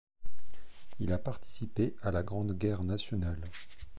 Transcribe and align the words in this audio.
Il 0.99 1.13
a 1.13 1.19
participé 1.19 1.95
à 2.01 2.09
la 2.09 2.23
Grande 2.23 2.53
Guerre 2.53 2.83
nationale. 2.83 3.39